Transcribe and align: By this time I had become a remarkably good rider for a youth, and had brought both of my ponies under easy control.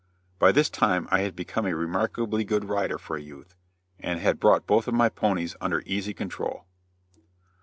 By 0.39 0.51
this 0.51 0.67
time 0.67 1.07
I 1.11 1.19
had 1.19 1.35
become 1.35 1.67
a 1.67 1.75
remarkably 1.75 2.43
good 2.43 2.65
rider 2.65 2.97
for 2.97 3.17
a 3.17 3.21
youth, 3.21 3.55
and 3.99 4.19
had 4.19 4.39
brought 4.39 4.65
both 4.65 4.87
of 4.87 4.95
my 4.95 5.09
ponies 5.09 5.55
under 5.61 5.83
easy 5.85 6.15
control. 6.15 6.65